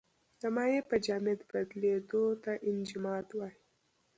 د 0.41 0.41
مایع 0.55 0.81
په 0.89 0.95
جامد 1.05 1.39
بدلیدو 1.51 2.23
ته 2.43 2.51
انجماد 2.69 3.27
وايي. 3.37 3.57